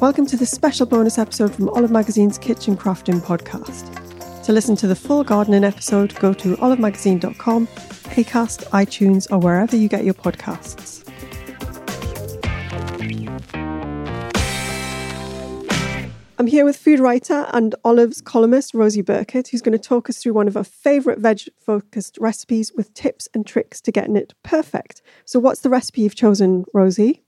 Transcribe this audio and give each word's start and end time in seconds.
Welcome 0.00 0.26
to 0.26 0.36
this 0.36 0.50
special 0.50 0.84
bonus 0.84 1.18
episode 1.18 1.54
from 1.54 1.68
Olive 1.70 1.90
Magazine's 1.90 2.38
Kitchen 2.38 2.76
Crafting 2.76 3.20
podcast. 3.20 4.44
To 4.44 4.52
listen 4.52 4.76
to 4.76 4.86
the 4.86 4.94
full 4.94 5.24
gardening 5.24 5.64
episode, 5.64 6.14
go 6.16 6.32
to 6.34 6.56
olivemagazine.com, 6.56 7.66
Acast, 7.66 8.64
iTunes, 8.70 9.26
or 9.32 9.38
wherever 9.38 9.74
you 9.74 9.88
get 9.88 10.04
your 10.04 10.14
podcasts. 10.14 11.02
I'm 16.38 16.46
here 16.46 16.66
with 16.66 16.76
food 16.76 17.00
writer 17.00 17.46
and 17.54 17.74
Olive's 17.82 18.20
columnist, 18.20 18.74
Rosie 18.74 19.00
Birkett, 19.00 19.48
who's 19.48 19.62
going 19.62 19.72
to 19.72 19.78
talk 19.78 20.10
us 20.10 20.18
through 20.18 20.34
one 20.34 20.46
of 20.46 20.54
her 20.54 20.64
favourite 20.64 21.18
veg 21.18 21.40
focused 21.58 22.18
recipes 22.20 22.72
with 22.76 22.92
tips 22.92 23.28
and 23.32 23.46
tricks 23.46 23.80
to 23.80 23.90
getting 23.90 24.16
it 24.16 24.34
perfect. 24.42 25.00
So, 25.24 25.40
what's 25.40 25.62
the 25.62 25.70
recipe 25.70 26.02
you've 26.02 26.14
chosen, 26.14 26.66
Rosie? 26.74 27.22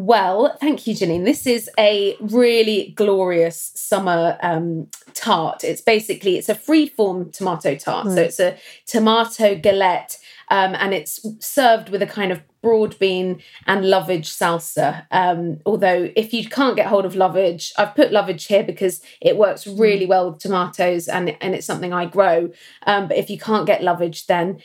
Well, 0.00 0.56
thank 0.60 0.86
you, 0.86 0.94
Janine. 0.94 1.26
This 1.26 1.46
is 1.46 1.68
a 1.78 2.16
really 2.20 2.94
glorious 2.96 3.70
summer 3.74 4.38
um, 4.42 4.88
tart. 5.12 5.62
It's 5.62 5.82
basically 5.82 6.38
it's 6.38 6.48
a 6.48 6.54
free-form 6.54 7.32
tomato 7.32 7.74
tart. 7.74 8.06
So 8.06 8.22
it's 8.22 8.40
a 8.40 8.56
tomato 8.86 9.54
galette, 9.56 10.18
um, 10.48 10.74
and 10.76 10.94
it's 10.94 11.20
served 11.38 11.90
with 11.90 12.00
a 12.00 12.06
kind 12.06 12.32
of 12.32 12.40
broad 12.62 12.98
bean 12.98 13.42
and 13.66 13.84
lovage 13.84 14.30
salsa. 14.30 15.06
Um, 15.10 15.60
although 15.66 16.10
if 16.16 16.32
you 16.32 16.48
can't 16.48 16.76
get 16.76 16.86
hold 16.86 17.04
of 17.04 17.14
lovage, 17.14 17.70
I've 17.76 17.94
put 17.94 18.10
lovage 18.10 18.46
here 18.46 18.64
because 18.64 19.02
it 19.20 19.36
works 19.36 19.66
really 19.66 20.06
well 20.06 20.30
with 20.30 20.40
tomatoes 20.40 21.08
and 21.08 21.36
and 21.42 21.54
it's 21.54 21.66
something 21.66 21.92
I 21.92 22.06
grow. 22.06 22.50
Um, 22.86 23.08
but 23.08 23.18
if 23.18 23.28
you 23.28 23.38
can't 23.38 23.66
get 23.66 23.82
lovage, 23.82 24.28
then 24.28 24.62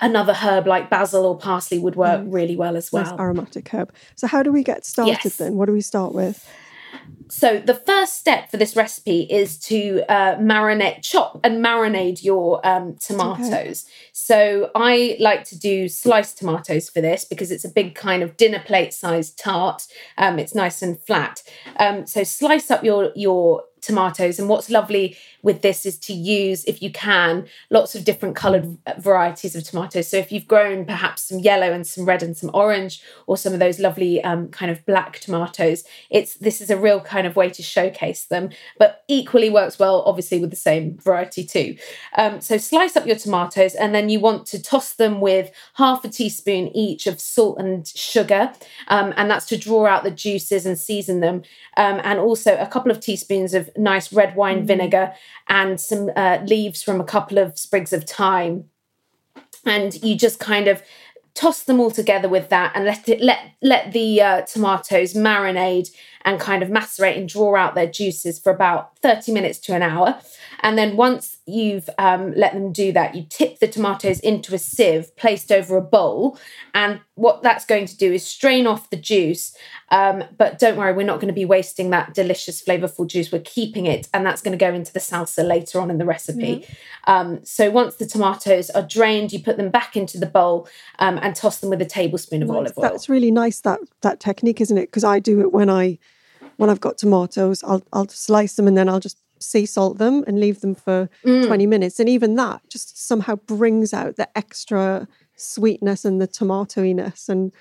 another 0.00 0.34
herb 0.34 0.66
like 0.66 0.90
basil 0.90 1.24
or 1.24 1.38
parsley 1.38 1.78
would 1.78 1.96
work 1.96 2.22
really 2.26 2.56
well 2.56 2.76
as 2.76 2.92
well. 2.92 3.04
Nice 3.04 3.18
aromatic 3.18 3.68
herb. 3.72 3.92
So, 4.16 4.26
how 4.26 4.42
do 4.42 4.52
we 4.52 4.62
get 4.62 4.84
started 4.84 5.18
Yes. 5.24 5.36
then? 5.36 5.56
What 5.56 5.66
do 5.66 5.72
we 5.72 5.80
start 5.80 6.14
with? 6.14 6.46
So 7.28 7.60
the 7.60 7.74
first 7.74 8.18
step 8.18 8.50
for 8.50 8.56
this 8.56 8.74
recipe 8.74 9.20
is 9.20 9.56
to 9.60 10.02
uh, 10.08 10.36
marinate, 10.38 11.02
chop 11.02 11.38
and 11.44 11.64
marinate 11.64 12.24
your 12.24 12.60
um, 12.66 12.96
tomatoes. 12.96 13.86
So 14.12 14.72
I 14.74 15.16
like 15.20 15.44
to 15.44 15.58
do 15.58 15.88
sliced 15.88 16.38
tomatoes 16.38 16.90
for 16.90 17.00
this 17.00 17.24
because 17.24 17.52
it's 17.52 17.64
a 17.64 17.68
big 17.68 17.94
kind 17.94 18.24
of 18.24 18.36
dinner 18.36 18.58
plate 18.58 18.92
sized 18.92 19.38
tart. 19.38 19.86
Um, 20.18 20.40
it's 20.40 20.56
nice 20.56 20.82
and 20.82 21.00
flat. 21.00 21.44
Um, 21.76 22.04
so 22.04 22.24
slice 22.24 22.68
up 22.68 22.82
your 22.82 23.12
your 23.14 23.62
tomatoes. 23.82 24.38
And 24.38 24.48
what's 24.48 24.70
lovely 24.70 25.16
with 25.42 25.62
this 25.62 25.86
is 25.86 25.98
to 25.98 26.12
use 26.12 26.64
if 26.64 26.82
you 26.82 26.90
can 26.90 27.46
lots 27.70 27.94
of 27.94 28.04
different 28.04 28.36
colored 28.36 28.76
varieties 28.98 29.56
of 29.56 29.64
tomatoes. 29.64 30.08
So 30.08 30.16
if 30.16 30.30
you've 30.30 30.48
grown 30.48 30.84
perhaps 30.84 31.22
some 31.22 31.38
yellow 31.38 31.72
and 31.72 31.86
some 31.86 32.04
red 32.04 32.22
and 32.22 32.36
some 32.36 32.50
orange 32.52 33.02
or 33.26 33.36
some 33.36 33.52
of 33.52 33.58
those 33.58 33.78
lovely 33.78 34.22
um, 34.22 34.48
kind 34.48 34.70
of 34.70 34.84
black 34.86 35.18
tomatoes 35.20 35.84
it's 36.10 36.34
this 36.34 36.60
is 36.60 36.70
a 36.70 36.76
real 36.76 37.00
kind 37.00 37.26
of 37.26 37.36
way 37.36 37.48
to 37.50 37.62
showcase 37.62 38.24
them 38.26 38.50
but 38.78 39.04
equally 39.08 39.50
works 39.50 39.78
well 39.78 40.02
obviously 40.02 40.38
with 40.40 40.50
the 40.50 40.56
same 40.56 40.98
variety 40.98 41.44
too. 41.44 41.76
Um, 42.16 42.40
so 42.40 42.58
slice 42.58 42.96
up 42.96 43.06
your 43.06 43.16
tomatoes 43.16 43.74
and 43.74 43.94
then 43.94 44.08
you 44.08 44.20
want 44.20 44.46
to 44.46 44.62
toss 44.62 44.94
them 44.94 45.20
with 45.20 45.50
half 45.74 46.04
a 46.04 46.08
teaspoon 46.08 46.68
each 46.76 47.06
of 47.06 47.20
salt 47.20 47.58
and 47.58 47.86
sugar 47.86 48.52
um, 48.88 49.14
and 49.16 49.30
that's 49.30 49.46
to 49.46 49.56
draw 49.56 49.86
out 49.86 50.04
the 50.04 50.10
juices 50.10 50.66
and 50.66 50.78
season 50.78 51.20
them 51.20 51.42
um, 51.76 52.00
and 52.04 52.18
also 52.18 52.56
a 52.58 52.66
couple 52.66 52.90
of 52.90 53.00
teaspoons 53.00 53.54
of 53.54 53.69
nice 53.76 54.12
red 54.12 54.36
wine 54.36 54.66
vinegar 54.66 55.14
and 55.48 55.80
some 55.80 56.10
uh, 56.16 56.38
leaves 56.44 56.82
from 56.82 57.00
a 57.00 57.04
couple 57.04 57.38
of 57.38 57.58
sprigs 57.58 57.92
of 57.92 58.04
thyme. 58.04 58.64
And 59.64 60.02
you 60.02 60.16
just 60.16 60.38
kind 60.38 60.68
of 60.68 60.82
toss 61.34 61.62
them 61.62 61.80
all 61.80 61.90
together 61.90 62.28
with 62.28 62.48
that 62.48 62.72
and 62.74 62.84
let 62.84 63.08
it 63.08 63.20
let 63.20 63.38
let 63.62 63.92
the 63.92 64.20
uh, 64.20 64.40
tomatoes 64.42 65.14
marinate 65.14 65.90
and 66.24 66.40
kind 66.40 66.62
of 66.62 66.68
macerate 66.68 67.16
and 67.16 67.28
draw 67.28 67.56
out 67.56 67.74
their 67.74 67.86
juices 67.86 68.38
for 68.38 68.52
about 68.52 68.98
30 68.98 69.32
minutes 69.32 69.58
to 69.58 69.74
an 69.74 69.82
hour 69.82 70.20
and 70.62 70.78
then 70.78 70.96
once 70.96 71.38
you've 71.46 71.88
um, 71.98 72.32
let 72.34 72.52
them 72.52 72.72
do 72.72 72.92
that 72.92 73.14
you 73.14 73.24
tip 73.28 73.58
the 73.58 73.68
tomatoes 73.68 74.20
into 74.20 74.54
a 74.54 74.58
sieve 74.58 75.14
placed 75.16 75.50
over 75.50 75.76
a 75.76 75.82
bowl. 75.82 76.38
And 76.74 77.00
what 77.14 77.42
that's 77.42 77.64
going 77.64 77.86
to 77.86 77.96
do 77.96 78.12
is 78.12 78.26
strain 78.26 78.66
off 78.66 78.90
the 78.90 78.96
juice. 78.96 79.56
Um, 79.90 80.24
but 80.36 80.58
don't 80.58 80.76
worry 80.76 80.92
we're 80.92 81.06
not 81.06 81.20
going 81.20 81.28
to 81.28 81.34
be 81.34 81.44
wasting 81.44 81.90
that 81.90 82.14
delicious 82.14 82.62
flavorful 82.62 83.06
juice. 83.06 83.32
We're 83.32 83.40
keeping 83.40 83.86
it 83.86 84.08
and 84.14 84.24
that's 84.24 84.42
going 84.42 84.56
to 84.56 84.64
go 84.64 84.72
into 84.72 84.92
the 84.92 85.00
salsa 85.00 85.46
later 85.46 85.80
on 85.80 85.90
in 85.90 85.98
the 85.98 86.06
recipe. 86.06 86.66
Um, 87.06 87.44
so 87.44 87.70
once 87.70 87.96
the 87.96 88.06
tomatoes 88.06 88.70
are 88.70 88.82
drained 88.82 89.32
you 89.32 89.42
put 89.42 89.56
them 89.56 89.70
back 89.70 89.96
into 89.96 90.18
the 90.18 90.26
bowl 90.26 90.68
um, 90.98 91.18
and 91.22 91.34
toss 91.34 91.58
them 91.58 91.70
with 91.70 91.82
a 91.82 91.86
tablespoon 91.86 92.42
of 92.42 92.50
olive 92.50 92.76
oil. 92.78 92.82
That's 92.82 93.08
really 93.08 93.30
nice 93.30 93.60
that 93.60 93.80
that 94.02 94.20
technique, 94.20 94.60
isn't 94.60 94.76
it? 94.76 94.86
Because 94.86 95.04
I 95.04 95.18
do 95.18 95.40
it 95.40 95.52
when 95.52 95.70
I 95.70 95.98
when 96.56 96.68
I've 96.70 96.80
got 96.80 96.98
tomatoes, 96.98 97.62
I'll 97.64 97.82
I'll 97.92 98.08
slice 98.08 98.54
them 98.54 98.66
and 98.66 98.76
then 98.76 98.88
I'll 98.88 99.00
just 99.00 99.18
sea 99.40 99.66
salt 99.66 99.98
them 99.98 100.22
and 100.26 100.38
leave 100.38 100.60
them 100.60 100.74
for 100.74 101.08
Mm. 101.24 101.46
20 101.46 101.66
minutes. 101.66 101.98
And 102.00 102.08
even 102.08 102.36
that 102.36 102.60
just 102.68 103.06
somehow 103.06 103.36
brings 103.36 103.92
out 103.94 104.16
the 104.16 104.28
extra 104.36 105.08
sweetness 105.36 106.04
and 106.04 106.20
the 106.20 106.28
tomatoiness 106.28 107.28
and 107.28 107.52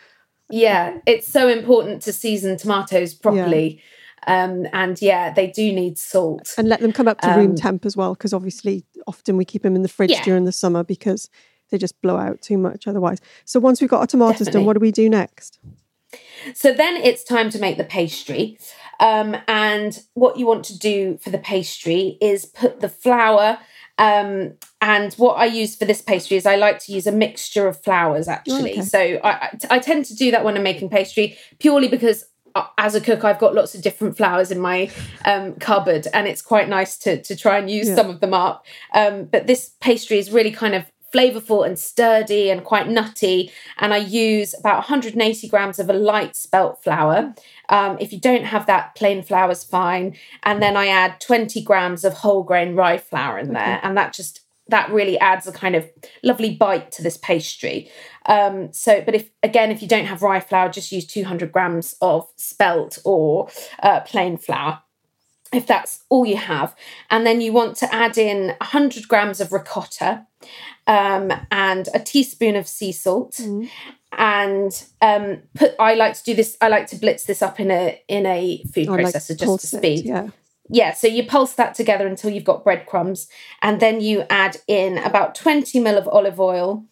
Yeah, 0.52 0.98
it's 1.06 1.28
so 1.28 1.48
important 1.48 2.02
to 2.04 2.12
season 2.14 2.58
tomatoes 2.58 3.14
properly. 3.14 3.81
Um, 4.28 4.68
and 4.74 5.02
yeah, 5.02 5.31
they 5.34 5.48
do 5.48 5.72
need 5.72 5.98
salt. 5.98 6.54
and 6.58 6.68
let 6.68 6.81
them 6.81 6.92
come 6.92 7.08
up 7.08 7.22
to 7.22 7.30
room 7.30 7.52
Um, 7.52 7.56
temp 7.56 7.86
as 7.86 7.96
well 7.96 8.14
because 8.16 8.34
obviously 8.34 8.84
often 9.08 9.38
we 9.38 9.46
keep 9.46 9.62
them 9.64 9.76
in 9.76 9.81
the 9.84 9.88
fridge 9.88 10.12
Yeah. 10.12 10.24
during 10.24 10.44
the 10.46 10.52
summer 10.52 10.84
because 10.84 11.30
they 11.70 11.78
just 11.78 12.02
blow 12.02 12.18
out 12.18 12.42
too 12.42 12.58
much 12.58 12.88
otherwise. 12.88 13.20
So 13.46 13.60
once 13.60 13.80
we've 13.80 13.90
got 13.90 14.00
our 14.02 14.08
tomatoes 14.08 14.48
done, 14.48 14.66
what 14.66 14.74
do 14.74 14.80
we 14.80 14.92
do 14.92 15.08
next? 15.10 15.60
So 16.56 16.74
then 16.74 16.98
it's 16.98 17.24
time 17.24 17.50
to 17.52 17.60
make 17.60 17.78
the 17.78 17.84
pastry. 17.84 18.58
Um, 19.00 19.36
and 19.48 19.98
what 20.13 20.38
you 20.38 20.46
want 20.46 20.66
to 20.66 20.78
do 20.78 21.18
for 21.22 21.30
the 21.30 21.38
pastry 21.38 22.18
is 22.22 22.46
put 22.46 22.80
the 22.81 22.90
flour. 22.90 23.60
Um, 23.98 24.54
and 24.81 25.13
what 25.16 25.34
I 25.36 25.46
use 25.46 25.75
for 25.75 25.86
this 25.86 26.01
pastry 26.01 26.38
is 26.38 26.46
I 26.46 26.56
like 26.56 26.80
to 26.86 26.94
use 26.94 27.06
a 27.06 27.12
mixture 27.12 27.68
of 27.68 27.81
flours 27.84 28.28
actually. 28.28 28.72
okay. 28.74 28.81
So 28.81 29.19
I, 29.24 29.57
I 29.69 29.80
tend 29.80 30.06
to 30.06 30.16
do 30.16 30.31
that 30.31 30.44
when 30.46 30.56
I'm 30.56 30.63
making 30.63 30.90
pastry 30.90 31.38
purely 31.60 31.88
because 31.90 32.24
uh, 32.56 32.66
as 32.78 32.96
a 32.96 33.01
cook, 33.01 33.24
I've 33.24 33.40
got 33.40 33.54
lots 33.54 33.75
of 33.75 33.81
different 33.81 34.18
flours 34.18 34.51
in 34.51 34.60
my 34.60 34.90
um, 35.25 35.54
cupboard, 35.56 36.07
and 36.13 36.28
it's 36.28 36.42
quite 36.42 36.68
nice 36.68 36.98
to 37.00 37.22
to 37.22 37.36
try 37.36 37.57
and 37.60 37.69
use 37.69 37.90
Yeah. 37.90 37.95
some 37.95 38.10
of 38.10 38.22
them 38.22 38.34
up. 38.34 38.66
Um, 38.94 39.25
but 39.25 39.48
this 39.48 39.72
pastry 39.81 40.18
is 40.18 40.31
really 40.31 40.52
kind 40.52 40.74
of 40.75 40.86
flavorful 41.14 41.66
and 41.66 41.78
sturdy 41.78 42.50
and 42.50 42.64
quite 42.64 42.90
nutty. 42.90 43.52
And 43.78 43.94
I 43.94 43.98
use 43.98 44.54
about 44.58 44.78
180 44.78 45.48
grams 45.48 45.80
of 45.80 45.90
a 45.90 45.94
light 45.94 46.36
spelt 46.36 46.84
flour. 46.84 47.34
Um, 47.70 47.98
if 48.00 48.12
you 48.12 48.20
don't 48.20 48.46
have 48.46 48.66
that, 48.68 48.96
plain 48.96 49.24
flour 49.24 49.52
is 49.52 49.64
fine. 49.64 50.16
And 50.44 50.62
then 50.62 50.76
I 50.76 50.88
add 50.88 51.22
20 51.22 51.62
grams 51.64 52.04
of 52.04 52.14
whole 52.14 52.44
grain 52.44 52.76
rye 52.76 52.98
flour 52.98 53.38
in 53.38 53.54
there, 53.54 53.80
and 53.84 53.96
that 53.98 54.14
just 54.14 54.42
that 54.70 54.92
really 54.92 55.18
adds 55.20 55.48
a 55.48 55.52
kind 55.52 55.76
of 55.76 55.90
lovely 56.24 56.56
bite 56.56 56.92
to 56.92 57.02
this 57.02 57.18
pastry. 57.18 57.90
Um, 58.28 58.72
so, 58.72 59.02
but 59.02 59.16
if 59.16 59.32
again, 59.42 59.72
if 59.72 59.82
you 59.82 59.88
don't 59.88 60.06
have 60.06 60.22
rye 60.22 60.40
flour, 60.40 60.70
just 60.70 60.92
use 60.92 61.06
200 61.06 61.52
grams 61.52 61.96
of 62.02 62.28
spelt 62.36 63.00
or 63.04 63.50
uh, 63.82 64.02
plain 64.02 64.38
flour 64.38 64.82
if 65.54 65.66
that's 65.68 66.04
all 66.10 66.25
you 66.25 66.38
have. 66.38 66.75
And 67.10 67.25
then 67.25 67.42
you 67.42 67.54
want 67.54 67.75
to 67.78 67.94
add 67.94 68.18
in 68.18 68.48
100 68.48 69.07
grams 69.07 69.42
of 69.42 69.51
ricotta 69.51 70.25
um, 70.88 71.31
and 71.51 71.90
a 71.94 72.00
teaspoon 72.00 72.56
of 72.56 72.68
sea 72.68 72.92
salt. 72.92 73.40
And 74.18 74.84
um, 75.01 75.44
put. 75.54 75.75
I 75.80 75.94
like 75.94 76.16
to 76.16 76.24
do 76.24 76.34
this. 76.34 76.57
I 76.62 76.68
like 76.68 76.88
to 76.88 76.96
blitz 76.96 77.25
this 77.25 77.44
up 77.44 77.60
in 77.60 77.69
a 77.69 78.01
in 78.07 78.25
a 78.25 78.63
food 78.74 78.88
Or, 78.88 78.98
like, 78.98 79.13
processor 79.13 79.38
just 79.38 79.69
to 79.69 79.78
it, 79.78 79.80
speed. 79.80 80.06
Yeah. 80.06 80.30
Yeah, 80.72 80.94
so 80.94 81.07
you 81.07 81.25
pulse 81.25 81.54
that 81.54 81.74
together 81.74 82.06
until 82.06 82.30
you've 82.30 82.44
got 82.44 82.63
breadcrumbs, 82.63 83.28
and 83.62 83.80
then 83.80 84.02
you 84.02 84.25
add 84.30 84.57
in 84.68 85.00
about 85.00 85.34
20 85.34 85.80
ml 85.80 85.98
of 85.98 86.07
olive 86.07 86.40
oil, 86.40 86.86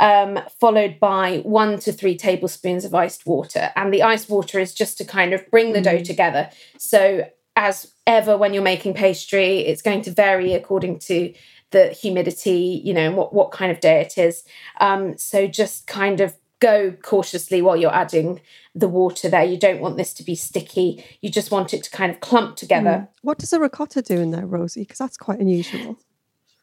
um, 0.00 0.40
followed 0.58 0.98
by 0.98 1.38
one 1.38 1.78
to 1.80 1.92
three 1.92 2.16
tablespoons 2.16 2.86
of 2.86 2.94
iced 2.94 3.26
water. 3.26 3.70
And 3.76 3.92
the 3.92 4.02
iced 4.02 4.30
water 4.30 4.58
is 4.58 4.72
just 4.74 4.96
to 4.98 5.04
kind 5.04 5.34
of 5.34 5.48
bring 5.50 5.74
the 5.74 5.82
dough 5.82 6.02
together. 6.02 6.48
So, 6.78 7.28
as 7.58 7.92
ever, 8.06 8.38
when 8.38 8.54
you're 8.54 8.62
making 8.62 8.94
pastry, 8.94 9.58
it's 9.58 9.82
going 9.82 10.00
to 10.02 10.12
vary 10.12 10.54
according 10.54 11.00
to 11.00 11.34
the 11.72 11.88
humidity, 11.88 12.80
you 12.82 12.94
know, 12.94 13.00
and 13.00 13.16
what, 13.16 13.34
what 13.34 13.50
kind 13.50 13.72
of 13.72 13.80
day 13.80 14.00
it 14.00 14.16
is. 14.16 14.44
Um, 14.80 15.18
so, 15.18 15.48
just 15.48 15.88
kind 15.88 16.20
of 16.20 16.36
go 16.60 16.92
cautiously 17.02 17.60
while 17.60 17.76
you're 17.76 17.94
adding 17.94 18.40
the 18.74 18.88
water 18.88 19.28
there. 19.28 19.44
You 19.44 19.58
don't 19.58 19.80
want 19.80 19.96
this 19.96 20.14
to 20.14 20.22
be 20.22 20.36
sticky. 20.36 21.04
You 21.20 21.30
just 21.30 21.50
want 21.50 21.74
it 21.74 21.82
to 21.82 21.90
kind 21.90 22.12
of 22.12 22.20
clump 22.20 22.56
together. 22.56 23.08
What 23.22 23.38
does 23.38 23.52
a 23.52 23.60
ricotta 23.60 24.02
do 24.02 24.20
in 24.20 24.30
there, 24.30 24.46
Rosie? 24.46 24.82
Because 24.82 24.98
that's 24.98 25.16
quite 25.16 25.40
unusual. 25.40 25.98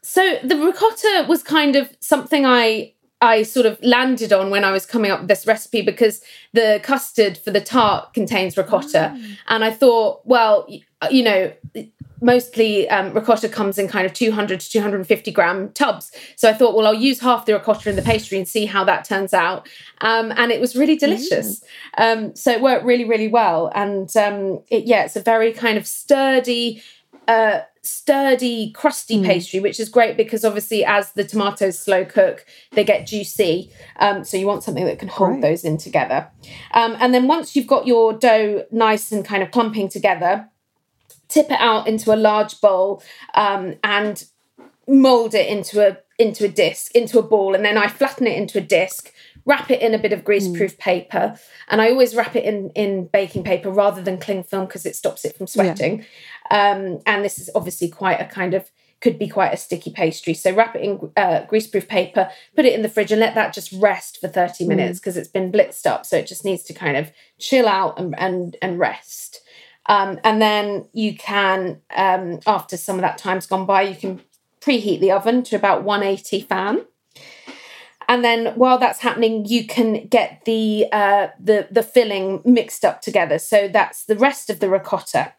So 0.02 0.38
the 0.44 0.56
ricotta 0.58 1.26
was 1.28 1.44
kind 1.44 1.76
of 1.76 1.90
something 2.00 2.46
I 2.46 2.94
I 3.22 3.44
sort 3.44 3.66
of 3.66 3.82
landed 3.82 4.34
on 4.34 4.50
when 4.50 4.64
I 4.64 4.72
was 4.72 4.86
coming 4.86 5.10
up 5.10 5.22
with 5.22 5.30
this 5.30 5.48
recipe 5.48 5.82
because 5.82 6.22
the 6.54 6.80
custard 6.84 7.38
for 7.38 7.52
the 7.52 7.62
tart 7.62 8.14
contains 8.14 8.58
ricotta, 8.58 9.18
and 9.48 9.64
I 9.64 9.72
thought, 9.72 10.22
well, 10.26 10.68
you 11.10 11.24
know. 11.24 11.52
Mostly 12.22 12.90
um, 12.90 13.14
ricotta 13.14 13.50
comes 13.50 13.78
in 13.78 13.88
kind 13.90 14.06
of 14.06 14.14
200 14.14 14.60
to 14.60 14.70
250 14.70 15.32
gram 15.32 15.70
tubs. 15.74 16.12
So 16.38 16.50
I 16.50 16.54
thought, 16.54 16.74
well, 16.76 16.88
I'll 16.88 16.94
use 16.94 17.20
half 17.20 17.46
the 17.46 17.54
ricotta 17.54 17.90
in 17.90 17.98
the 17.98 18.02
pastry 18.02 18.38
and 18.38 18.48
see 18.48 18.66
how 18.66 18.86
that 18.86 19.04
turns 19.04 19.34
out. 19.34 19.68
Um, 20.02 20.32
and 20.38 20.52
it 20.52 20.62
was 20.62 20.76
really 20.76 20.96
delicious. 20.96 21.62
Um, 21.98 22.34
so 22.34 22.52
it 22.52 22.62
worked 22.62 22.86
really, 22.86 23.04
really 23.04 23.28
well. 23.28 23.70
And 23.76 24.10
um, 24.16 24.64
it, 24.72 24.86
yeah, 24.86 25.04
it's 25.04 25.18
a 25.18 25.22
very 25.22 25.52
kind 25.52 25.78
of 25.78 25.86
sturdy, 25.86 26.82
uh, 27.28 27.62
sturdy, 27.82 28.72
crusty 28.72 29.24
pastry, 29.24 29.60
which 29.60 29.80
is 29.80 29.90
great 29.90 30.18
because 30.18 30.44
obviously, 30.44 30.84
as 30.84 31.12
the 31.12 31.24
tomatoes 31.24 31.78
slow 31.80 32.04
cook, 32.06 32.46
they 32.72 32.84
get 32.84 33.08
juicy. 33.08 33.72
Um, 33.98 34.24
so 34.24 34.38
you 34.38 34.48
want 34.48 34.64
something 34.64 34.86
that 34.86 35.00
can 35.00 35.08
hold 35.08 35.34
Great. 35.34 35.42
those 35.42 35.64
in 35.64 35.78
together. 35.78 36.30
Um, 36.74 36.98
and 37.00 37.14
then 37.14 37.28
once 37.28 37.56
you've 37.56 37.68
got 37.68 37.88
your 37.88 38.14
dough 38.14 38.66
nice 38.72 39.12
and 39.12 39.24
kind 39.24 39.44
of 39.44 39.52
clumping 39.52 39.90
together, 39.90 40.50
tip 41.28 41.52
it 41.52 41.60
out 41.60 41.88
into 41.88 42.14
a 42.14 42.18
large 42.18 42.60
bowl 42.62 43.04
um, 43.34 43.76
and 43.84 44.26
mold 44.88 45.34
it 45.34 45.48
into 45.48 45.86
a 45.86 45.98
into 46.18 46.46
a 46.46 46.48
disc, 46.48 46.96
into 46.96 47.20
a 47.20 47.24
ball, 47.24 47.56
and 47.56 47.66
then 47.66 47.78
I 47.78 47.88
flatten 47.88 48.26
it 48.28 48.38
into 48.38 48.58
a 48.58 48.62
disc. 48.62 49.12
Wrap 49.48 49.70
it 49.70 49.82
in 49.82 49.94
a 49.94 50.00
bit 50.00 50.12
of 50.12 50.24
greaseproof 50.24 50.78
paper, 50.80 51.38
and 51.68 51.80
I 51.80 51.92
always 51.92 52.16
wrap 52.16 52.36
it 52.36 52.46
in 52.46 52.72
in 52.72 53.06
baking 53.08 53.44
paper 53.44 53.70
rather 53.70 54.02
than 54.02 54.18
cling 54.18 54.44
film 54.44 54.66
because 54.66 54.88
it 54.88 54.96
stops 54.96 55.24
it 55.24 55.38
from 55.38 55.46
sweating. 55.46 56.04
Um, 56.52 57.00
and 57.06 57.24
this 57.24 57.40
is 57.40 57.50
obviously 57.56 57.90
quite 57.90 58.22
a 58.22 58.26
kind 58.26 58.54
of 58.54 58.70
could 59.02 59.20
be 59.20 59.28
quite 59.28 59.54
a 59.54 59.58
sticky 59.58 59.92
pastry. 59.92 60.34
So 60.34 60.54
wrap 60.54 60.76
it 60.76 60.82
in 60.82 61.12
uh, 61.18 61.46
greaseproof 61.52 61.88
paper, 61.88 62.30
put 62.56 62.66
it 62.66 62.74
in 62.74 62.82
the 62.82 62.90
fridge, 62.90 63.12
and 63.12 63.20
let 63.20 63.36
that 63.36 63.54
just 63.54 63.72
rest 63.74 64.20
for 64.20 64.28
thirty 64.28 64.66
minutes 64.66 65.00
because 65.00 65.18
it's 65.18 65.28
been 65.28 65.52
blitzed 65.52 65.86
up. 65.86 66.06
So 66.06 66.18
it 66.18 66.28
just 66.28 66.46
needs 66.46 66.64
to 66.64 66.74
kind 66.74 66.98
of 66.98 67.12
chill 67.38 67.68
out 67.68 68.00
and 68.00 68.18
and, 68.18 68.56
and 68.62 68.80
rest. 68.80 69.42
Um, 69.88 70.20
and 70.24 70.42
then 70.42 70.88
you 70.94 71.16
can, 71.16 71.82
um, 71.96 72.40
after 72.48 72.76
some 72.76 72.96
of 72.96 73.02
that 73.02 73.20
time's 73.20 73.46
gone 73.46 73.68
by, 73.68 73.84
you 73.84 73.96
can 73.96 74.22
preheat 74.60 75.00
the 75.00 75.12
oven 75.12 75.44
to 75.44 75.56
about 75.56 75.84
180 75.84 76.42
fan. 76.42 76.86
And 78.08 78.24
then 78.24 78.56
while 78.56 78.78
that's 78.78 79.00
happening, 79.00 79.46
you 79.46 79.66
can 79.66 80.08
get 80.08 80.46
the 80.46 80.88
uh, 80.92 81.28
the 81.40 81.68
the 81.72 81.82
filling 81.82 82.42
mixed 82.46 82.86
up 82.86 83.02
together. 83.02 83.40
So 83.40 83.68
that's 83.68 84.06
the 84.06 84.16
rest 84.16 84.50
of 84.50 84.60
the 84.60 84.70
ricotta, 84.70 85.34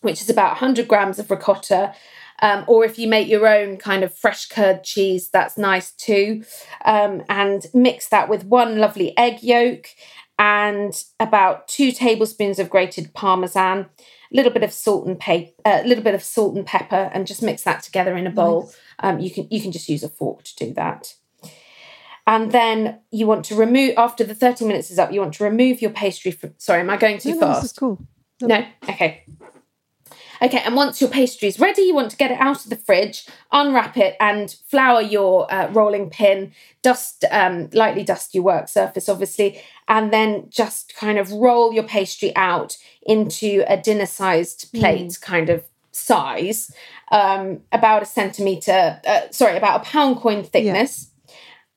which 0.00 0.20
is 0.20 0.30
about 0.30 0.52
100 0.52 0.88
grams 0.88 1.18
of 1.18 1.30
ricotta. 1.30 1.94
Um, 2.42 2.64
or 2.68 2.84
if 2.86 2.98
you 2.98 3.06
make 3.06 3.28
your 3.28 3.46
own 3.46 3.76
kind 3.76 4.02
of 4.02 4.14
fresh 4.16 4.46
curd 4.46 4.82
cheese, 4.82 5.28
that's 5.28 5.58
nice 5.58 5.90
too. 5.92 6.42
Um, 6.84 7.22
and 7.28 7.66
mix 7.74 8.08
that 8.08 8.28
with 8.30 8.44
one 8.44 8.78
lovely 8.78 9.16
egg 9.18 9.42
yolk 9.42 9.88
and 10.38 11.04
about 11.18 11.68
two 11.68 11.92
tablespoons 11.92 12.58
of 12.58 12.70
grated 12.70 13.12
parmesan, 13.12 13.80
a 14.32 14.36
little 14.36 14.52
bit 14.52 14.62
of 14.62 14.72
salt 14.72 15.06
and 15.06 15.18
pepper, 15.20 15.52
a 15.66 15.84
little 15.86 16.02
bit 16.02 16.14
of 16.14 16.22
salt 16.22 16.56
and 16.56 16.64
pepper, 16.64 17.10
and 17.12 17.26
just 17.26 17.42
mix 17.42 17.62
that 17.64 17.82
together 17.82 18.16
in 18.16 18.26
a 18.26 18.30
bowl. 18.30 18.72
Um, 19.00 19.18
you 19.20 19.30
can 19.30 19.46
you 19.50 19.60
can 19.60 19.70
just 19.70 19.88
use 19.90 20.02
a 20.02 20.08
fork 20.08 20.42
to 20.44 20.56
do 20.56 20.72
that. 20.74 21.12
And 22.26 22.52
then 22.52 23.00
you 23.10 23.26
want 23.26 23.44
to 23.46 23.54
remove 23.54 23.94
after 23.98 24.24
the 24.24 24.34
30 24.34 24.64
minutes 24.64 24.90
is 24.90 24.98
up, 24.98 25.12
you 25.12 25.20
want 25.20 25.34
to 25.34 25.44
remove 25.44 25.82
your 25.82 25.90
pastry 25.90 26.30
from 26.30 26.54
sorry, 26.56 26.80
am 26.80 26.88
I 26.88 26.96
going 26.96 27.18
too 27.18 27.30
No, 27.30 27.34
no, 27.34 27.40
fast? 27.40 27.62
this 27.62 27.72
is 27.72 27.78
cool. 27.78 27.98
No? 28.40 28.64
Okay. 28.88 29.24
Okay, 30.42 30.62
and 30.64 30.74
once 30.74 31.02
your 31.02 31.10
pastry 31.10 31.48
is 31.48 31.60
ready, 31.60 31.82
you 31.82 31.94
want 31.94 32.10
to 32.10 32.16
get 32.16 32.30
it 32.30 32.40
out 32.40 32.64
of 32.64 32.70
the 32.70 32.76
fridge, 32.76 33.26
unwrap 33.52 33.98
it, 33.98 34.16
and 34.20 34.56
flour 34.68 35.02
your 35.02 35.52
uh, 35.52 35.70
rolling 35.70 36.08
pin, 36.08 36.52
dust, 36.80 37.26
um, 37.30 37.68
lightly 37.74 38.02
dust 38.02 38.34
your 38.34 38.44
work 38.44 38.68
surface, 38.68 39.08
obviously, 39.08 39.60
and 39.86 40.10
then 40.10 40.46
just 40.48 40.94
kind 40.96 41.18
of 41.18 41.30
roll 41.30 41.74
your 41.74 41.82
pastry 41.82 42.34
out 42.36 42.78
into 43.02 43.64
a 43.68 43.76
dinner 43.76 44.06
sized 44.06 44.72
plate 44.72 45.18
kind 45.20 45.50
of 45.50 45.62
size, 45.92 46.72
um, 47.12 47.60
about 47.72 48.02
a 48.02 48.06
centimetre, 48.06 48.98
uh, 49.06 49.20
sorry, 49.30 49.58
about 49.58 49.82
a 49.82 49.84
pound 49.84 50.16
coin 50.16 50.42
thickness. 50.42 51.10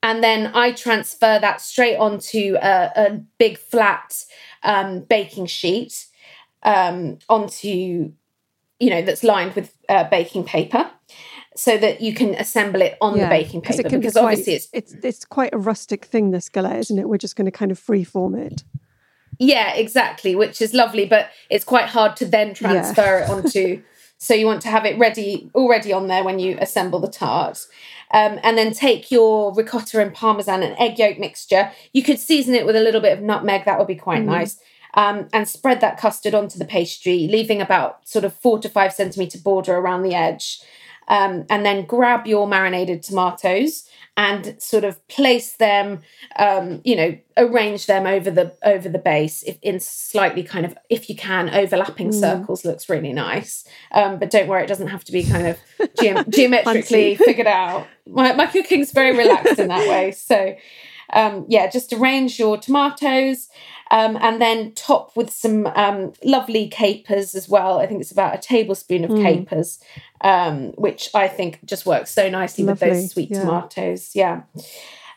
And 0.01 0.23
then 0.23 0.51
I 0.53 0.71
transfer 0.71 1.37
that 1.39 1.59
straight 1.59 1.97
onto 1.97 2.55
a, 2.61 2.91
a 2.95 3.21
big 3.37 3.57
flat 3.57 4.23
um, 4.61 5.01
baking 5.01 5.47
sheet 5.47 6.07
um, 6.63 7.19
onto 7.27 8.13
you 8.79 8.89
know 8.89 9.01
that's 9.01 9.23
lined 9.23 9.53
with 9.53 9.75
uh, 9.89 10.03
baking 10.05 10.43
paper 10.43 10.89
so 11.55 11.77
that 11.77 12.01
you 12.01 12.13
can 12.13 12.33
assemble 12.35 12.81
it 12.81 12.97
on 12.99 13.17
the 13.17 13.27
baking 13.27 13.61
paper 13.61 13.81
it 13.81 13.89
can 13.89 13.99
because 13.99 14.15
be 14.15 14.19
quite, 14.19 14.31
obviously 14.31 14.53
it's 14.53 14.69
it's 14.73 14.93
it's 15.03 15.25
quite 15.25 15.53
a 15.53 15.57
rustic 15.57 16.05
thing, 16.05 16.31
this 16.31 16.49
galette, 16.49 16.79
isn't 16.79 16.99
it? 16.99 17.07
We're 17.07 17.17
just 17.17 17.35
going 17.35 17.45
to 17.45 17.51
kind 17.51 17.71
of 17.71 17.77
free 17.77 18.03
form 18.03 18.35
it. 18.35 18.63
yeah 19.39 19.73
exactly 19.73 20.35
which 20.35 20.61
is 20.61 20.73
lovely 20.73 21.05
but 21.05 21.29
it's 21.49 21.65
quite 21.65 21.85
hard 21.85 22.15
to 22.17 22.25
then 22.25 22.53
transfer 22.53 23.19
it 23.19 23.29
onto 23.29 23.81
so 24.17 24.33
you 24.33 24.45
want 24.45 24.61
to 24.61 24.69
have 24.69 24.85
it 24.85 24.97
ready 24.97 25.49
already 25.53 25.93
on 25.93 26.07
there 26.07 26.23
when 26.23 26.39
you 26.39 26.57
assemble 26.59 26.99
the 26.99 27.07
tart 27.07 27.67
um, 28.13 28.39
and 28.43 28.57
then 28.57 28.71
take 28.73 29.11
your 29.11 29.53
ricotta 29.53 29.99
and 29.99 30.13
parmesan 30.13 30.61
and 30.61 30.75
egg 30.77 30.99
yolk 30.99 31.17
mixture. 31.17 31.71
You 31.93 32.03
could 32.03 32.19
season 32.19 32.53
it 32.53 32.63
with 32.63 32.75
a 32.75 32.79
little 32.79 33.01
bit 33.01 33.17
of 33.17 33.23
nutmeg 33.23 33.65
that 33.65 33.79
would 33.79 33.87
be 33.87 33.95
quite 33.95 34.23
nice 34.23 34.59
um, 34.93 35.27
and 35.33 35.47
spread 35.47 35.81
that 35.81 35.97
custard 35.97 36.33
onto 36.33 36.59
the 36.59 36.65
pastry 36.65 37.27
leaving 37.27 37.61
about 37.61 38.07
sort 38.07 38.25
of 38.25 38.33
four 38.33 38.59
to 38.59 38.69
five 38.69 38.93
centimeter 38.93 39.39
border 39.39 39.75
around 39.75 40.03
the 40.03 40.13
edge. 40.13 40.61
Um, 41.09 41.45
and 41.49 41.65
then 41.65 41.85
grab 41.85 42.25
your 42.25 42.47
marinated 42.47 43.03
tomatoes 43.03 43.89
and 44.15 44.61
sort 44.61 44.83
of 44.83 45.05
place 45.07 45.53
them 45.53 46.01
um, 46.37 46.81
you 46.83 46.95
know 46.95 47.17
arrange 47.35 47.87
them 47.87 48.05
over 48.05 48.29
the 48.29 48.55
over 48.63 48.87
the 48.87 48.99
base 48.99 49.41
if, 49.43 49.57
in 49.61 49.79
slightly 49.79 50.43
kind 50.43 50.65
of 50.65 50.77
if 50.89 51.09
you 51.09 51.15
can 51.15 51.49
overlapping 51.49 52.11
circles 52.11 52.63
looks 52.63 52.89
really 52.89 53.11
nice. 53.11 53.67
Um, 53.91 54.19
but 54.19 54.29
don't 54.29 54.47
worry 54.47 54.63
it 54.63 54.67
doesn't 54.67 54.87
have 54.87 55.03
to 55.05 55.11
be 55.11 55.23
kind 55.23 55.47
of 55.47 55.57
geom- 55.97 56.29
geometrically 56.29 57.15
figured 57.25 57.47
out. 57.47 57.87
My, 58.07 58.33
my 58.33 58.45
cooking's 58.45 58.91
very 58.91 59.17
relaxed 59.17 59.59
in 59.59 59.67
that 59.69 59.89
way. 59.89 60.11
So 60.11 60.55
um, 61.11 61.45
yeah 61.49 61.69
just 61.69 61.91
arrange 61.91 62.39
your 62.39 62.57
tomatoes 62.57 63.49
Um, 63.91 64.17
and 64.21 64.41
then 64.41 64.73
top 64.73 65.15
with 65.15 65.29
some 65.29 65.67
um, 65.67 66.13
lovely 66.23 66.67
capers 66.67 67.35
as 67.35 67.47
well. 67.47 67.79
I 67.79 67.85
think 67.85 68.01
it's 68.01 68.11
about 68.11 68.35
a 68.35 68.39
tablespoon 68.39 69.03
of 69.03 69.11
Mm. 69.11 69.21
capers, 69.21 69.79
um, 70.21 70.71
which 70.71 71.09
I 71.13 71.27
think 71.27 71.59
just 71.65 71.85
works 71.85 72.11
so 72.11 72.29
nicely 72.29 72.63
with 72.63 72.79
those 72.79 73.11
sweet 73.11 73.29
yeah. 73.29 73.41
tomatoes. 73.41 74.11
Yeah. 74.15 74.43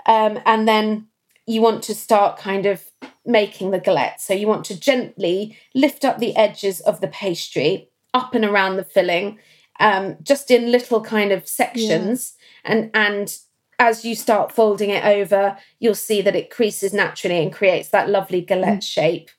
Um, 0.05 0.41
and 0.45 0.69
then 0.69 1.07
you 1.47 1.63
want 1.63 1.83
to 1.85 1.95
start 1.95 2.39
kind 2.39 2.67
of 2.67 2.85
making 3.25 3.71
the 3.71 3.81
galette. 3.81 4.21
So 4.21 4.35
you 4.35 4.47
want 4.47 4.65
to 4.67 4.79
gently 4.79 5.57
lift 5.75 6.05
up 6.05 6.19
the 6.19 6.37
edges 6.37 6.81
of 6.81 7.01
the 7.01 7.09
pastry 7.09 7.89
up 8.13 8.35
and 8.35 8.45
around 8.45 8.77
the 8.77 8.85
filling, 8.85 9.39
um, 9.81 10.17
just 10.23 10.51
in 10.51 10.71
little 10.73 11.01
kind 11.01 11.33
of 11.33 11.47
sections. 11.49 12.35
And 12.65 12.91
and 12.95 13.39
as 13.79 14.05
you 14.05 14.15
start 14.15 14.53
folding 14.53 14.91
it 14.91 15.05
over, 15.05 15.57
you'll 15.79 15.95
see 15.95 16.23
that 16.23 16.35
it 16.37 16.51
creases 16.51 16.93
naturally 16.93 17.43
and 17.43 17.53
creates 17.53 17.89
that 17.91 18.09
lovely 18.09 18.41
galette 18.41 18.83
shape. 18.83 19.31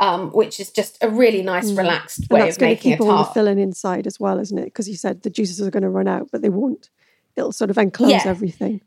Um, 0.00 0.30
which 0.30 0.60
is 0.60 0.70
just 0.70 0.96
a 1.02 1.10
really 1.10 1.42
nice, 1.42 1.72
relaxed 1.72 2.20
And 2.20 2.30
way 2.30 2.40
that's 2.42 2.56
of 2.56 2.60
going 2.60 2.70
to 2.70 2.74
making 2.76 2.92
keep 2.92 3.00
all 3.00 3.18
the 3.18 3.24
filling 3.24 3.58
inside 3.58 4.06
as 4.06 4.20
well, 4.20 4.38
isn't 4.38 4.56
it? 4.56 4.66
Because 4.66 4.88
you 4.88 4.94
said 4.94 5.22
the 5.22 5.30
juices 5.30 5.60
are 5.60 5.72
going 5.72 5.82
to 5.82 5.88
run 5.90 6.06
out, 6.06 6.28
but 6.30 6.40
they 6.40 6.48
won't. 6.50 6.88
It'll 7.34 7.50
sort 7.50 7.70
of 7.70 7.78
enclose 7.78 8.10
Yeah. 8.10 8.22
everything. 8.24 8.80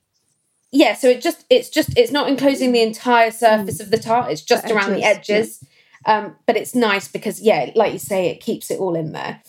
yeah 0.71 0.93
so 0.93 1.09
it 1.09 1.21
just 1.21 1.43
it's 1.49 1.69
just 1.69 1.97
it's 1.97 2.13
not 2.13 2.29
enclosing 2.29 2.71
the 2.71 2.81
entire 2.81 3.29
surface 3.31 3.81
of 3.81 3.91
the 3.91 3.97
tart 3.97 4.31
it's 4.31 4.41
just 4.41 4.65
The 4.67 4.73
around 4.73 4.93
the 4.93 5.03
edges, 5.03 5.59
edges 5.59 5.63
um 6.05 6.35
but 6.45 6.55
it's 6.55 6.73
nice 6.73 7.09
because 7.09 7.41
yeah 7.41 7.71
like 7.75 7.91
you 7.91 7.99
say 7.99 8.29
it 8.29 8.39
keeps 8.39 8.71
it 8.71 8.79
all 8.79 8.95
in 8.95 9.11
there 9.11 9.41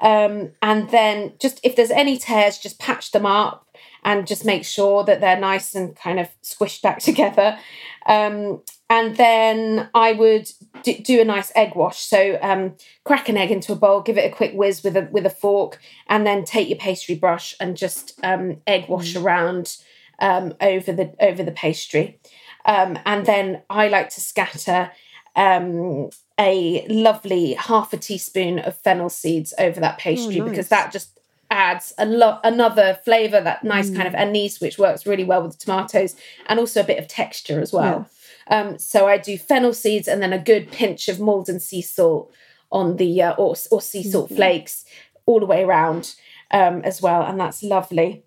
um 0.00 0.50
and 0.60 0.90
then 0.90 1.32
just 1.40 1.58
if 1.62 1.74
there's 1.74 1.90
any 1.90 2.18
tears 2.18 2.58
just 2.58 2.78
patch 2.78 3.12
them 3.12 3.24
up 3.24 3.66
and 4.08 4.26
just 4.26 4.44
make 4.44 4.64
sure 4.64 5.04
that 5.04 5.20
they're 5.20 5.38
nice 5.38 5.74
and 5.74 5.94
kind 5.94 6.18
of 6.18 6.28
squished 6.42 6.82
back 6.82 6.98
together 7.10 7.58
um 8.06 8.60
and 8.90 9.16
then 9.16 9.90
I 9.94 10.12
would 10.12 10.50
do, 10.82 10.94
do 10.94 11.20
a 11.20 11.24
nice 11.24 11.52
egg 11.54 11.74
wash. 11.74 11.98
So 11.98 12.38
um, 12.40 12.74
crack 13.04 13.28
an 13.28 13.36
egg 13.36 13.50
into 13.50 13.72
a 13.72 13.76
bowl, 13.76 14.00
give 14.00 14.16
it 14.16 14.30
a 14.30 14.34
quick 14.34 14.52
whiz 14.54 14.82
with 14.82 14.96
a 14.96 15.08
with 15.12 15.26
a 15.26 15.30
fork, 15.30 15.78
and 16.06 16.26
then 16.26 16.44
take 16.44 16.68
your 16.68 16.78
pastry 16.78 17.14
brush 17.14 17.54
and 17.60 17.76
just 17.76 18.18
um, 18.22 18.62
egg 18.66 18.88
wash 18.88 19.14
around 19.14 19.76
um, 20.20 20.54
over 20.60 20.92
the 20.92 21.14
over 21.20 21.42
the 21.42 21.52
pastry. 21.52 22.18
Um, 22.64 22.98
and 23.04 23.26
then 23.26 23.62
I 23.68 23.88
like 23.88 24.08
to 24.10 24.20
scatter 24.20 24.90
um, 25.36 26.08
a 26.40 26.86
lovely 26.88 27.54
half 27.54 27.92
a 27.92 27.98
teaspoon 27.98 28.58
of 28.58 28.76
fennel 28.78 29.10
seeds 29.10 29.52
over 29.58 29.80
that 29.80 29.98
pastry 29.98 30.40
nice. 30.40 30.48
because 30.48 30.68
that 30.68 30.92
just 30.92 31.17
adds 31.50 31.94
a 31.98 32.04
lot 32.04 32.40
another 32.44 32.98
flavor 33.04 33.40
that 33.40 33.64
nice 33.64 33.90
kind 33.90 34.06
of 34.06 34.14
anise 34.14 34.60
which 34.60 34.78
works 34.78 35.06
really 35.06 35.24
well 35.24 35.42
with 35.42 35.52
the 35.52 35.64
tomatoes 35.64 36.14
and 36.46 36.58
also 36.58 36.80
a 36.80 36.84
bit 36.84 36.98
of 36.98 37.08
texture 37.08 37.60
as 37.60 37.72
well. 37.72 38.08
Um, 38.50 38.78
so 38.78 39.06
i 39.06 39.18
do 39.18 39.36
fennel 39.36 39.74
seeds 39.74 40.08
and 40.08 40.22
then 40.22 40.32
a 40.32 40.38
good 40.38 40.70
pinch 40.70 41.08
of 41.08 41.20
Maldon 41.20 41.60
sea 41.60 41.82
salt 41.82 42.32
on 42.70 42.96
the 42.96 43.22
uh, 43.22 43.32
or, 43.34 43.54
or 43.70 43.80
sea 43.80 44.02
salt 44.02 44.30
flakes 44.30 44.84
all 45.26 45.40
the 45.40 45.46
way 45.46 45.62
around 45.62 46.14
um, 46.50 46.82
as 46.82 47.00
well 47.00 47.22
and 47.22 47.38
that's 47.40 47.62
lovely. 47.62 48.24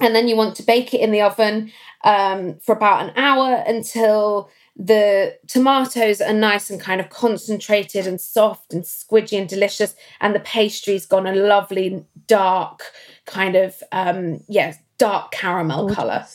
And 0.00 0.14
then 0.14 0.26
you 0.26 0.36
want 0.36 0.56
to 0.56 0.62
bake 0.62 0.94
it 0.94 1.00
in 1.00 1.12
the 1.12 1.20
oven 1.20 1.70
um, 2.02 2.58
for 2.60 2.74
about 2.74 3.08
an 3.08 3.12
hour 3.16 3.62
until 3.66 4.50
the 4.74 5.36
tomatoes 5.48 6.20
are 6.20 6.32
nice 6.32 6.70
and 6.70 6.80
kind 6.80 7.00
of 7.00 7.10
concentrated 7.10 8.06
and 8.06 8.20
soft 8.20 8.72
and 8.72 8.84
squidgy 8.84 9.38
and 9.38 9.48
delicious 9.48 9.94
and 10.20 10.34
the 10.34 10.40
pastry's 10.40 11.04
gone 11.04 11.26
a 11.26 11.34
lovely 11.34 12.04
dark 12.26 12.82
kind 13.26 13.54
of 13.54 13.82
um 13.92 14.40
yeah 14.48 14.74
dark 14.96 15.30
caramel 15.30 15.94
color 15.94 16.26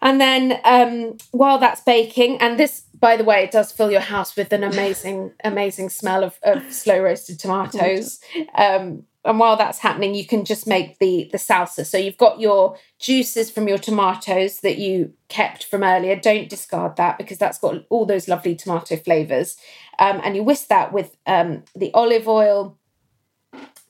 and 0.00 0.20
then 0.20 0.60
um, 0.64 1.16
while 1.32 1.58
that's 1.58 1.80
baking, 1.80 2.40
and 2.40 2.58
this, 2.58 2.82
by 2.94 3.16
the 3.16 3.24
way, 3.24 3.42
it 3.42 3.50
does 3.50 3.72
fill 3.72 3.90
your 3.90 4.00
house 4.00 4.36
with 4.36 4.52
an 4.52 4.62
amazing, 4.62 5.32
amazing 5.42 5.88
smell 5.88 6.22
of, 6.22 6.38
of 6.42 6.72
slow 6.72 7.02
roasted 7.02 7.38
tomatoes. 7.40 8.20
Um, 8.54 9.04
and 9.28 9.38
while 9.38 9.56
that's 9.56 9.80
happening, 9.80 10.14
you 10.14 10.26
can 10.26 10.46
just 10.46 10.66
make 10.66 10.98
the 10.98 11.28
the 11.30 11.36
salsa. 11.38 11.84
So 11.84 11.98
you've 11.98 12.16
got 12.16 12.40
your 12.40 12.78
juices 12.98 13.50
from 13.50 13.68
your 13.68 13.76
tomatoes 13.76 14.60
that 14.60 14.78
you 14.78 15.12
kept 15.28 15.64
from 15.64 15.82
earlier. 15.84 16.16
Don't 16.16 16.48
discard 16.48 16.96
that 16.96 17.18
because 17.18 17.36
that's 17.36 17.58
got 17.58 17.84
all 17.90 18.06
those 18.06 18.26
lovely 18.26 18.54
tomato 18.54 18.96
flavors. 18.96 19.58
Um, 19.98 20.22
and 20.24 20.34
you 20.34 20.42
whisk 20.42 20.68
that 20.68 20.94
with 20.94 21.14
um, 21.26 21.64
the 21.76 21.92
olive 21.92 22.26
oil, 22.26 22.78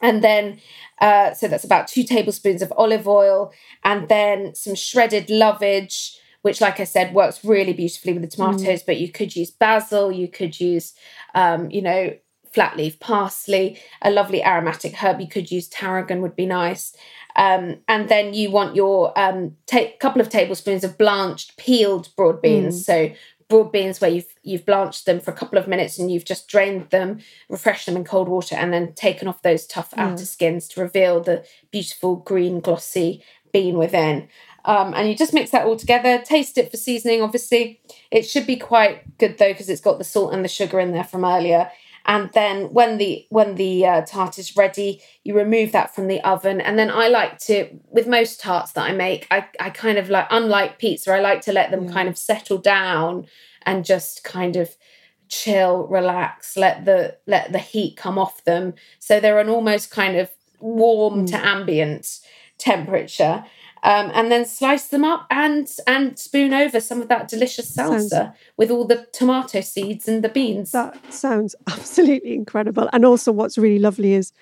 and 0.03 0.25
then 0.25 0.61
uh, 1.01 1.35
so 1.35 1.47
that's 1.47 1.65
about 1.65 1.87
two 1.87 2.03
tablespoons 2.03 2.61
of 2.61 2.73
olive 2.77 3.07
oil 3.07 3.53
and 3.85 4.09
then 4.09 4.55
some 4.57 4.75
shredded 4.75 5.31
lovage 5.31 6.19
which 6.43 6.61
like 6.61 6.81
i 6.81 6.85
said 6.85 7.15
works 7.15 7.45
really 7.45 7.73
beautifully 7.73 8.13
with 8.13 8.23
the 8.23 8.29
tomatoes 8.29 8.83
but 8.83 8.99
you 8.99 9.11
could 9.11 9.35
use 9.35 9.51
basil 9.51 10.11
you 10.11 10.29
could 10.29 10.59
use 10.59 10.95
um, 11.35 11.71
you 11.71 11.83
know 11.83 12.13
flat 12.59 12.77
leaf 12.77 12.99
parsley 12.99 13.79
a 14.03 14.11
lovely 14.11 14.43
aromatic 14.43 14.97
herb 14.97 15.21
you 15.21 15.29
could 15.29 15.49
use 15.49 15.69
tarragon 15.69 16.21
would 16.21 16.35
be 16.35 16.45
nice 16.45 16.93
um, 17.37 17.77
and 17.87 18.09
then 18.09 18.35
you 18.35 18.51
want 18.51 18.75
your 18.75 19.17
um, 19.17 19.57
ta- 19.67 19.93
couple 20.01 20.21
of 20.21 20.29
tablespoons 20.29 20.83
of 20.83 20.99
blanched 20.99 21.57
peeled 21.57 22.09
broad 22.17 22.43
beans 22.43 22.85
so 22.85 23.13
broad 23.49 23.73
beans 23.73 24.01
where 24.01 24.11
you've 24.11 24.35
you've 24.43 24.67
blanched 24.67 25.07
them 25.07 25.21
for 25.21 25.31
a 25.31 25.35
couple 25.35 25.59
of 25.59 25.67
minutes 25.69 25.99
and 25.99 26.11
you've 26.11 26.25
just 26.25 26.49
drained 26.49 26.91
them, 26.91 27.21
refreshed 27.49 27.87
them 27.87 27.97
in 27.97 28.05
cold 28.05 28.29
water, 28.29 28.55
and 28.55 28.73
then 28.73 28.93
taken 28.95 29.27
off 29.29 29.43
those 29.43 29.67
tough 29.67 29.93
outer 29.97 30.25
skins 30.27 30.69
to 30.69 30.81
reveal 30.81 31.21
the 31.21 31.45
beautiful 31.71 32.17
green 32.17 32.61
glossy 32.61 33.23
bean 33.53 33.79
within. 33.79 34.29
Um, 34.65 34.93
and 34.95 35.09
you 35.09 35.15
just 35.15 35.33
mix 35.33 35.51
that 35.51 35.67
all 35.67 35.77
together. 35.77 36.19
Taste 36.19 36.59
it 36.59 36.71
for 36.71 36.77
seasoning. 36.77 37.23
Obviously, 37.23 37.81
it 38.11 38.23
should 38.23 38.47
be 38.47 38.57
quite 38.57 39.17
good 39.19 39.39
though 39.39 39.53
because 39.53 39.71
it's 39.71 39.81
got 39.81 39.99
the 39.99 40.05
salt 40.05 40.35
and 40.35 40.45
the 40.45 40.49
sugar 40.49 40.79
in 40.79 40.93
there 40.93 41.05
from 41.05 41.25
earlier. 41.25 41.71
And 42.09 42.31
then 42.33 42.73
when 42.73 42.97
the 42.97 43.27
when 43.29 43.57
the 43.57 43.87
uh, 43.87 44.01
tart 44.07 44.39
is 44.39 44.57
ready, 44.57 45.03
you 45.25 45.37
remove 45.37 45.73
that 45.73 45.95
from 45.95 46.09
the 46.09 46.23
oven. 46.23 46.59
And 46.59 46.79
then 46.79 46.91
I 46.91 47.09
like 47.09 47.39
to, 47.41 47.69
with 47.91 48.09
most 48.09 48.41
tarts 48.41 48.73
that 48.73 48.91
I 48.91 48.93
make, 48.93 49.27
I, 49.31 49.47
I 49.61 49.69
kind 49.69 49.99
of 49.99 50.09
like, 50.09 50.27
unlike 50.31 50.79
pizza, 50.79 51.13
I 51.13 51.21
like 51.21 51.43
to 51.43 51.53
let 51.53 51.71
them 51.71 51.93
kind 51.93 52.09
of 52.09 52.17
settle 52.17 52.57
down 52.57 53.27
and 53.65 53.85
just 53.85 54.25
kind 54.25 54.57
of 54.57 54.75
chill, 55.29 55.87
relax, 55.87 56.57
let 56.57 56.87
the 56.87 57.19
let 57.27 57.53
the 57.53 57.59
heat 57.59 57.99
come 57.99 58.19
off 58.19 58.43
them. 58.45 58.73
So 58.99 59.21
they're 59.21 59.39
an 59.39 59.51
almost 59.51 59.91
kind 59.91 60.17
of 60.17 60.31
warm 60.61 61.27
to 61.27 61.37
ambient 61.37 62.21
temperature. 62.57 63.45
Um, 63.83 64.11
and 64.15 64.31
then 64.31 64.45
slice 64.45 64.89
them 64.89 65.05
up 65.05 65.27
and 65.31 65.71
and 65.87 66.19
spoon 66.19 66.53
over 66.53 66.81
some 66.81 67.01
of 67.01 67.09
that 67.09 67.29
delicious 67.29 67.75
salsa 67.75 68.09
Sounds- 68.09 68.37
with 68.57 68.71
all 68.71 68.85
the 68.85 69.07
tomato 69.13 69.61
seeds 69.61 70.09
and 70.09 70.25
the 70.25 70.29
beans. 70.29 70.73
That 70.73 71.13
sounds 71.13 71.55
absolutely 71.69 72.35
incredible. 72.35 72.89
And 72.93 73.05
also, 73.05 73.33
what's 73.33 73.59
really 73.59 73.79
lovely 73.79 74.15
is, 74.15 74.33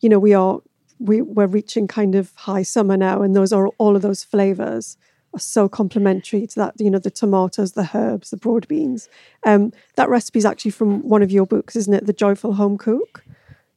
you 0.00 0.08
know, 0.08 0.18
we 0.18 0.34
are 0.34 0.60
we 0.98 1.22
we're 1.22 1.46
reaching 1.46 1.88
kind 1.88 2.14
of 2.14 2.32
high 2.36 2.62
summer 2.62 2.96
now, 2.96 3.22
and 3.22 3.34
those 3.34 3.52
are 3.52 3.68
all 3.78 3.96
of 3.96 4.02
those 4.02 4.24
flavors 4.24 4.96
are 5.34 5.40
so 5.40 5.68
complementary 5.68 6.46
to 6.46 6.54
that. 6.56 6.74
You 6.78 6.90
know, 6.90 6.98
the 6.98 7.10
tomatoes, 7.10 7.72
the 7.72 7.90
herbs, 7.94 8.30
the 8.30 8.36
broad 8.36 8.68
beans. 8.68 9.08
Um, 9.44 9.72
that 9.96 10.08
recipe 10.08 10.38
is 10.38 10.44
actually 10.44 10.70
from 10.70 11.06
one 11.08 11.22
of 11.22 11.30
your 11.30 11.46
books, 11.46 11.76
isn't 11.76 11.92
it? 11.92 12.06
The 12.06 12.12
Joyful 12.12 12.54
Home 12.54 12.78
Cook. 12.78 13.24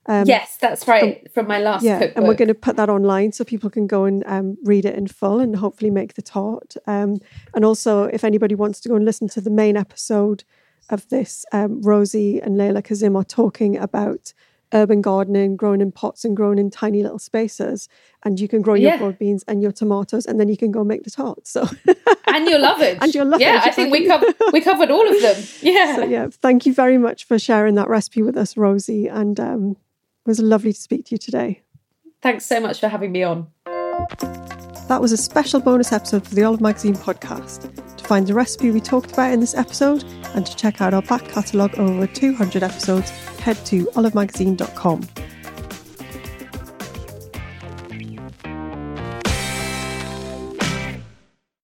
Yes, 0.07 0.57
that's 0.59 0.87
right. 0.87 1.29
from 1.33 1.47
my 1.47 1.59
last 1.59 1.81
Um, 1.83 1.87
Yeah, 1.87 1.99
cookbook. 1.99 2.17
and 2.17 2.27
we're 2.27 2.35
going 2.35 2.47
to 2.47 2.53
put 2.53 2.75
that 2.77 2.89
online 2.89 3.31
so 3.31 3.43
people 3.43 3.69
can 3.69 3.87
go 3.87 4.05
and 4.05 4.23
um, 4.25 4.57
read 4.63 4.85
it 4.85 4.95
in 4.95 5.07
full 5.07 5.39
and 5.39 5.55
hopefully 5.55 5.91
make 5.91 6.13
the 6.15 6.21
tart. 6.21 6.75
Um, 6.85 7.17
and 7.53 7.65
also, 7.65 8.03
if 8.05 8.23
anybody 8.23 8.55
wants 8.55 8.79
to 8.81 8.89
go 8.89 8.95
and 8.95 9.05
listen 9.05 9.27
to 9.29 9.41
the 9.41 9.49
main 9.51 9.75
episode 9.77 10.43
of 10.89 11.07
this, 11.09 11.45
um, 11.51 11.81
Rosie 11.81 12.39
and 12.39 12.57
Leila 12.57 12.81
Kazim 12.81 13.15
are 13.17 13.23
talking 13.25 13.77
about 13.77 14.33
urban 14.73 15.01
gardening, 15.01 15.55
growing 15.55 15.79
in 15.79 15.91
pots 15.93 16.25
and 16.25 16.35
growing 16.35 16.59
in 16.59 16.69
tiny 16.69 17.01
little 17.01 17.19
spaces. 17.19 17.87
And 18.23 18.37
you 18.39 18.47
can 18.49 18.61
grow 18.61 18.73
your 18.75 18.91
Yeah. 18.91 18.97
broad 18.97 19.17
beans 19.17 19.43
and 19.47 19.61
your 19.61 19.71
tomatoes, 19.71 20.25
and 20.25 20.39
then 20.39 20.49
you 20.49 20.57
can 20.57 20.71
go 20.71 20.83
make 20.83 21.03
the 21.03 21.11
tart. 21.11 21.47
So, 21.47 21.65
and 22.27 22.47
your 22.49 22.59
lovage. 22.59 22.97
And 23.01 23.13
your 23.15 23.23
lovage, 23.25 23.41
Yeah, 23.41 23.57
it. 23.57 23.65
Yeah, 23.65 23.71
I 23.71 23.71
think 23.71 23.91
we 23.91 24.07
covered 24.07 24.35
we 24.51 24.59
covered 24.61 24.91
all 24.91 25.07
of 25.07 25.21
them. 25.21 25.37
Yeah. 25.61 25.95
so 25.95 26.03
yeah, 26.05 26.27
thank 26.31 26.65
you 26.65 26.73
very 26.73 26.97
much 26.97 27.25
for 27.25 27.39
sharing 27.39 27.75
that 27.75 27.87
recipe 27.87 28.21
with 28.21 28.35
us, 28.37 28.57
Rosie. 28.57 29.07
And 29.07 29.39
um, 29.39 29.77
it 30.27 30.31
was 30.31 30.41
lovely 30.41 30.73
to 30.73 30.79
speak 30.79 31.05
to 31.05 31.15
you 31.15 31.17
today. 31.17 31.61
Thanks 32.21 32.45
so 32.45 32.59
much 32.59 32.81
for 32.81 32.89
having 32.89 33.13
me 33.13 33.23
on. 33.23 33.47
That 34.89 34.99
was 34.99 35.13
a 35.13 35.17
special 35.17 35.61
bonus 35.61 35.93
episode 35.93 36.27
for 36.27 36.35
the 36.35 36.43
Olive 36.43 36.59
Magazine 36.59 36.95
podcast. 36.95 37.95
To 37.95 38.03
find 38.03 38.27
the 38.27 38.33
recipe 38.33 38.71
we 38.71 38.81
talked 38.81 39.13
about 39.13 39.31
in 39.31 39.39
this 39.39 39.55
episode 39.55 40.03
and 40.35 40.45
to 40.45 40.53
check 40.57 40.81
out 40.81 40.93
our 40.93 41.01
back 41.03 41.23
catalogue 41.29 41.75
of 41.75 41.89
over 41.89 42.07
200 42.07 42.61
episodes, 42.61 43.09
head 43.39 43.55
to 43.67 43.85
olivemagazine.com. 43.95 45.07